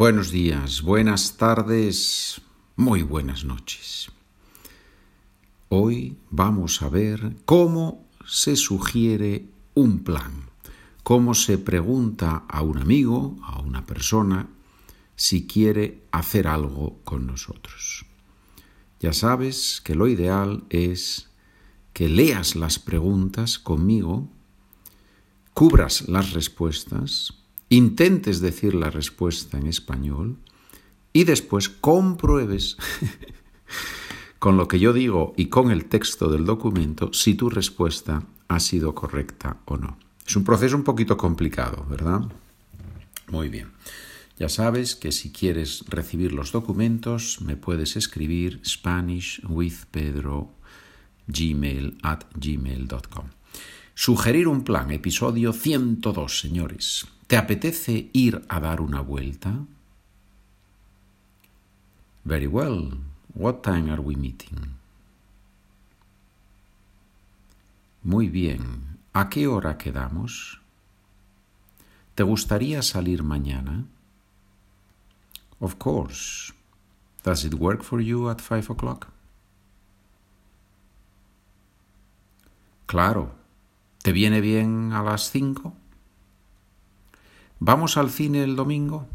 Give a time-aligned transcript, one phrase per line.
[0.00, 2.40] Buenos días, buenas tardes,
[2.74, 4.10] muy buenas noches.
[5.68, 9.44] Hoy vamos a ver cómo se sugiere
[9.74, 10.48] un plan,
[11.02, 14.48] cómo se pregunta a un amigo, a una persona,
[15.16, 18.06] si quiere hacer algo con nosotros.
[19.00, 21.28] Ya sabes que lo ideal es
[21.92, 24.30] que leas las preguntas conmigo,
[25.52, 27.39] cubras las respuestas,
[27.70, 30.36] intentes decir la respuesta en español
[31.12, 32.76] y después compruebes
[34.38, 38.60] con lo que yo digo y con el texto del documento si tu respuesta ha
[38.60, 39.96] sido correcta o no.
[40.26, 42.22] Es un proceso un poquito complicado, ¿verdad?
[43.28, 43.68] Muy bien.
[44.38, 50.50] Ya sabes que si quieres recibir los documentos me puedes escribir SpanishWithPedro
[51.28, 53.26] gmail at gmail.com.
[53.94, 57.06] Sugerir un plan, episodio 102, señores.
[57.30, 59.64] ¿Te apetece ir a dar una vuelta?
[62.24, 62.98] Very well.
[63.34, 64.74] What time are we meeting?
[68.02, 68.98] Muy bien.
[69.12, 70.60] ¿A qué hora quedamos?
[72.16, 73.84] ¿Te gustaría salir mañana?
[75.60, 76.52] Of course.
[77.22, 79.06] Does it work for you at five o'clock?
[82.86, 83.30] Claro.
[84.02, 85.76] ¿Te viene bien a las cinco?
[87.60, 89.06] ¿Vamos al cine el domingo?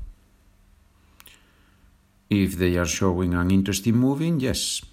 [2.30, 4.84] If they are showing an interesting movie, yes.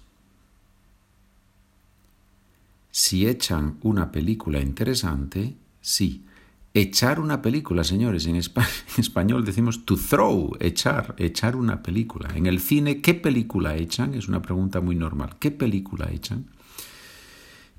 [2.89, 6.25] Si echan una película interesante, sí.
[6.73, 12.29] Echar una película, señores, en, español decimos to throw, echar, echar una película.
[12.35, 14.15] En el cine, ¿qué película echan?
[14.15, 15.35] Es una pregunta muy normal.
[15.39, 16.47] ¿Qué película echan?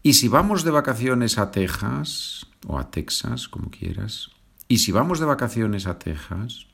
[0.05, 4.31] Y si vamos de vacaciones a Texas, o a Texas, como quieras,
[4.75, 6.67] y si vamos de vacaciones a Texas,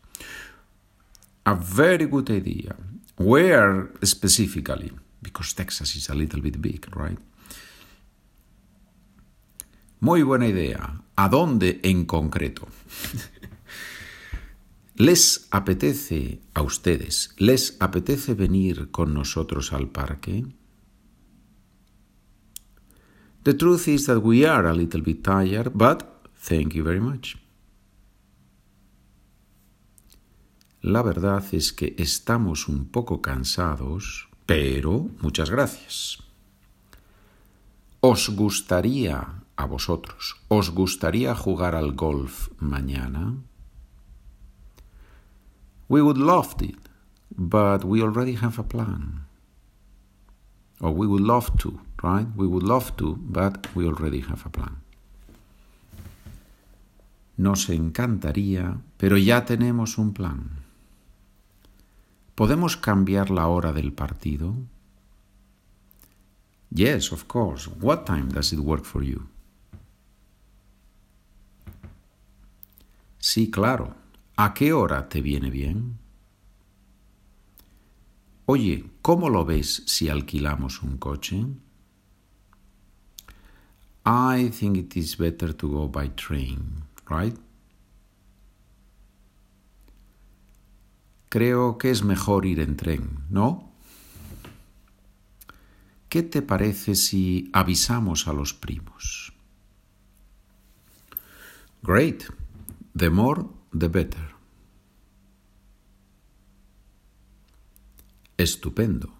[1.44, 2.74] a very good idea.
[3.18, 4.90] Where specifically?
[5.20, 7.18] Because Texas is a little bit big, right?
[10.00, 11.02] Muy buena idea.
[11.14, 12.68] ¿A dónde en concreto?
[14.94, 20.46] ¿Les apetece a ustedes, les apetece venir con nosotros al parque?
[23.42, 26.02] The truth is that we are a little bit tired, but
[26.34, 27.36] thank you very much.
[30.82, 36.22] La verdad es que estamos un poco cansados, pero muchas gracias.
[38.00, 43.34] ¿Os gustaría a vosotros, os gustaría jugar al golf mañana?
[45.88, 46.78] We would love it,
[47.36, 49.26] but we already have a plan.
[50.80, 52.26] Or we would love to, right?
[52.34, 54.78] We would love to, but we already have a plan.
[57.36, 60.59] Nos encantaría, pero ya tenemos un plan.
[62.40, 64.54] ¿Podemos cambiar la hora del partido?
[66.70, 67.68] Yes, of course.
[67.82, 69.26] What time does it work for you?
[73.18, 73.94] Sí, claro.
[74.36, 75.98] ¿A qué hora te viene bien?
[78.46, 81.44] Oye, ¿cómo lo ves si alquilamos un coche?
[84.06, 87.36] I think it is better to go by train, right?
[91.30, 93.72] Creo que es mejor ir en tren, ¿no?
[96.08, 99.32] ¿Qué te parece si avisamos a los primos?
[101.82, 102.24] Great.
[102.96, 103.44] The more,
[103.78, 104.34] the better.
[108.36, 109.14] Estupendo.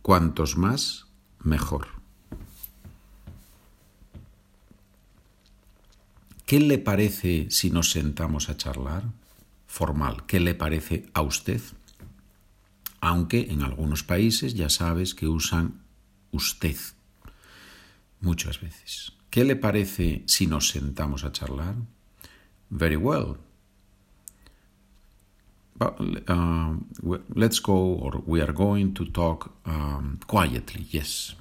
[0.00, 1.08] Cuantos más,
[1.40, 1.88] mejor.
[6.46, 9.04] ¿Qué le parece si nos sentamos a charlar?
[9.70, 10.26] Formal.
[10.26, 11.62] ¿Qué le parece a usted?
[13.00, 15.80] Aunque en algunos países ya sabes que usan
[16.32, 16.76] usted
[18.20, 19.12] muchas veces.
[19.30, 21.76] ¿Qué le parece si nos sentamos a charlar?
[22.68, 23.36] Very well.
[25.78, 26.76] Uh,
[27.36, 31.36] let's go, or we are going to talk um, quietly, yes.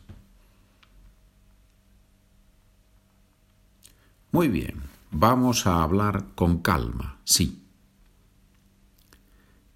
[4.31, 7.65] Muy bien, vamos a hablar con calma, sí.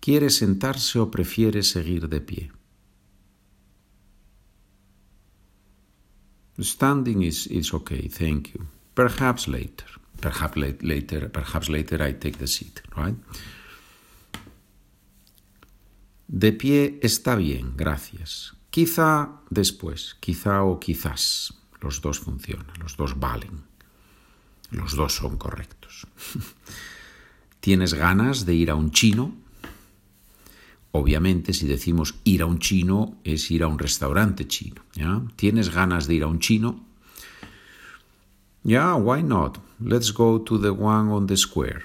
[0.03, 2.51] ¿Quiere sentarse o prefiere seguir de pie?
[6.59, 8.67] Standing is, is okay, thank you.
[8.95, 9.87] Perhaps later.
[10.19, 13.15] Perhaps later, perhaps later I take the seat, right?
[16.27, 18.57] De pie está bien, gracias.
[18.71, 21.53] Quizá después, quizá o quizás.
[21.79, 23.63] Los dos funcionan, los dos valen.
[24.69, 26.07] Los dos son correctos.
[27.61, 29.42] ¿Tienes ganas de ir a un chino?
[30.95, 34.83] Obviamente, si decimos ir a un chino, es ir a un restaurante chino.
[35.35, 36.85] ¿Tienes ganas de ir a un chino?
[38.63, 39.57] Yeah, why not?
[39.79, 41.81] Let's go to the one on the square.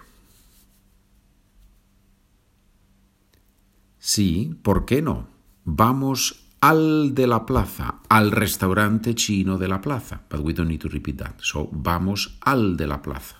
[3.99, 5.27] Sí, ¿por qué no?
[5.65, 10.21] Vamos al de la plaza, al restaurante chino de la plaza.
[10.29, 11.37] But we don't need to repeat that.
[11.41, 13.37] So, vamos al de la plaza.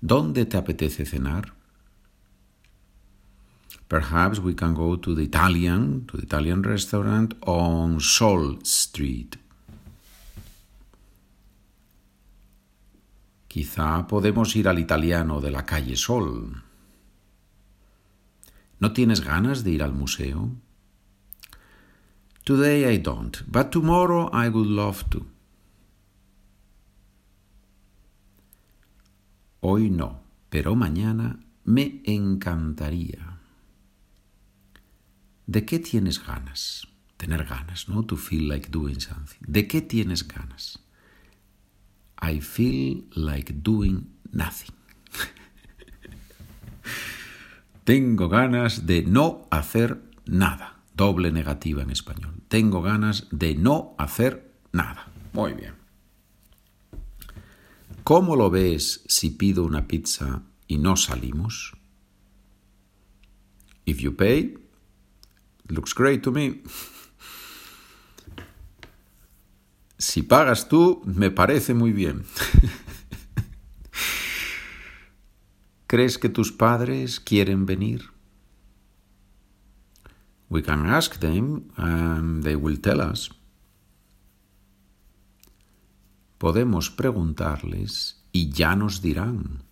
[0.00, 1.59] ¿Dónde te apetece cenar?
[3.88, 9.36] Perhaps we can go to the Italian, to the Italian restaurant on Sol Street.
[13.48, 16.62] Quizá podemos ir al italiano de la calle Sol.
[18.78, 20.50] ¿No tienes ganas de ir al museo?
[22.44, 25.26] Today I don't, but tomorrow I would love to.
[29.60, 33.29] Hoy no, pero mañana me encantaría.
[35.50, 36.86] ¿De qué tienes ganas?
[37.16, 38.04] Tener ganas, ¿no?
[38.04, 39.40] To feel like doing something.
[39.40, 40.78] ¿De qué tienes ganas?
[42.22, 44.72] I feel like doing nothing.
[47.84, 50.84] Tengo ganas de no hacer nada.
[50.94, 52.32] Doble negativa en español.
[52.46, 55.08] Tengo ganas de no hacer nada.
[55.32, 55.74] Muy bien.
[58.04, 61.76] ¿Cómo lo ves si pido una pizza y no salimos?
[63.84, 64.60] If you pay,
[65.70, 66.62] looks great to me.
[69.98, 72.24] Si pagas tú, me parece muy bien.
[75.86, 78.10] ¿Crees que tus padres quieren venir?
[80.48, 83.30] We can ask them and they will tell us.
[86.38, 89.62] Podemos preguntarles y ya nos dirán.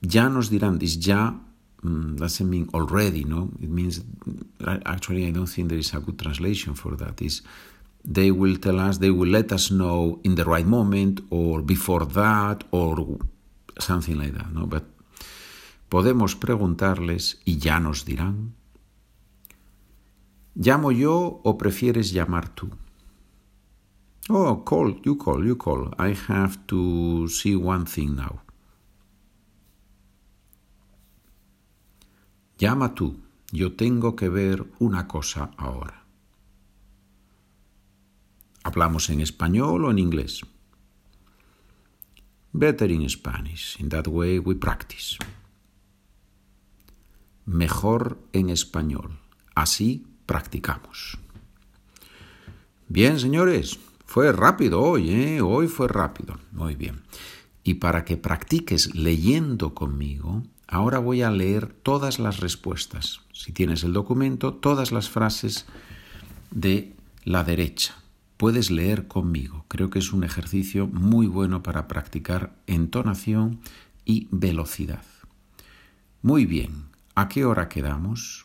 [0.00, 0.78] Ya nos dirán.
[0.78, 1.40] This ya
[1.82, 3.50] mm, doesn't mean already, no?
[3.60, 4.02] It means
[4.86, 7.22] actually I don't think there is a good translation for that.
[7.22, 7.42] Is
[8.04, 12.06] they will tell us, they will let us know in the right moment or before
[12.06, 13.18] that or
[13.78, 14.66] something like that, no?
[14.66, 14.84] But
[15.88, 18.54] podemos preguntarles y ya nos dirán.
[20.54, 22.70] ¿Llamo yo o prefieres llamar tú?
[24.28, 25.92] Oh, call, you call, you call.
[25.98, 28.40] I have to see one thing now.
[32.58, 33.20] Llama tú,
[33.52, 36.04] yo tengo que ver una cosa ahora.
[38.62, 40.40] ¿Hablamos en español o en inglés?
[42.52, 43.78] Better in Spanish.
[43.78, 45.18] In that way we practice.
[47.44, 49.18] Mejor en español.
[49.54, 51.18] Así practicamos.
[52.88, 55.40] Bien, señores, fue rápido hoy, ¿eh?
[55.42, 56.38] Hoy fue rápido.
[56.52, 57.02] Muy bien.
[57.66, 63.22] Y para que practiques leyendo conmigo, ahora voy a leer todas las respuestas.
[63.32, 65.66] Si tienes el documento, todas las frases
[66.52, 67.96] de la derecha.
[68.36, 69.64] Puedes leer conmigo.
[69.66, 73.58] Creo que es un ejercicio muy bueno para practicar entonación
[74.04, 75.02] y velocidad.
[76.22, 76.84] Muy bien.
[77.16, 78.44] ¿A qué hora quedamos?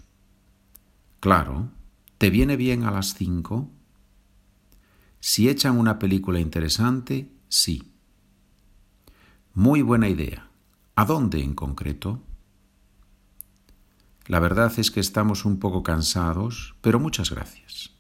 [1.19, 1.69] Claro.
[2.17, 3.69] ¿Te viene bien a las cinco?
[5.19, 7.90] Si echan una película interesante, sí.
[9.53, 10.49] Muy buena idea.
[10.95, 12.21] ¿A dónde en concreto?
[14.27, 17.91] La verdad es que estamos un poco cansados, pero muchas gracias.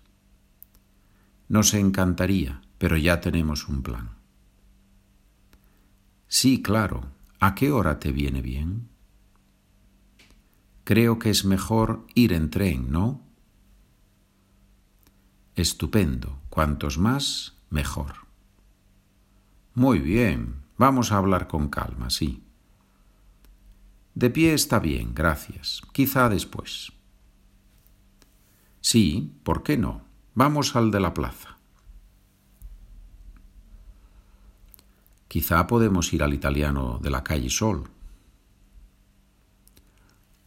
[1.49, 4.11] Nos encantaría, pero ya tenemos un plan.
[6.29, 7.11] Sí, claro.
[7.41, 8.87] ¿A qué hora te viene bien?
[10.85, 13.21] Creo que es mejor ir en tren, ¿no?
[15.55, 16.39] Estupendo.
[16.49, 18.27] Cuantos más, mejor.
[19.73, 20.60] Muy bien.
[20.81, 22.41] Vamos a hablar con calma, sí.
[24.15, 25.83] De pie está bien, gracias.
[25.91, 26.91] Quizá después.
[28.79, 30.01] Sí, ¿por qué no?
[30.33, 31.55] Vamos al de la plaza.
[35.27, 37.83] Quizá podemos ir al italiano de la calle Sol.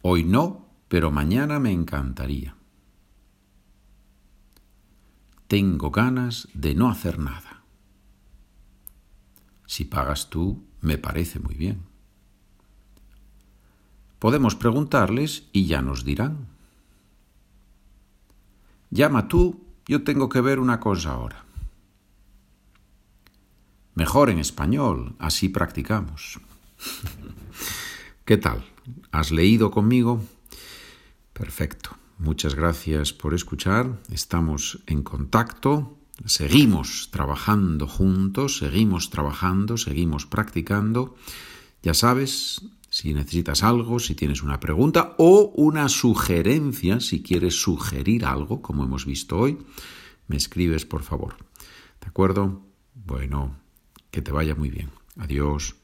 [0.01, 2.57] Hoy no, pero mañana me encantaría.
[5.47, 7.54] Tengo ganas de no hacer nada.
[9.67, 11.81] Si pagas tú, me parece muy bien.
[14.19, 16.47] Podemos preguntarles y ya nos dirán.
[18.89, 21.45] Llama tú, yo tengo que ver una cosa ahora.
[23.93, 26.39] Mejor en español, así practicamos.
[28.25, 28.65] ¿Qué tal?
[29.11, 30.23] ¿Has leído conmigo?
[31.33, 31.91] Perfecto.
[32.17, 33.99] Muchas gracias por escuchar.
[34.11, 35.97] Estamos en contacto.
[36.23, 41.15] Seguimos trabajando juntos, seguimos trabajando, seguimos practicando.
[41.83, 42.61] Ya sabes,
[42.95, 48.85] Si necesitas algo, si tienes una pregunta o una sugerencia, si quieres sugerir algo, como
[48.85, 49.57] hemos visto hoy,
[50.29, 51.35] me escribes por favor.
[51.99, 52.61] ¿De acuerdo?
[52.93, 53.57] Bueno,
[54.11, 54.91] que te vaya muy bien.
[55.17, 55.75] Adiós.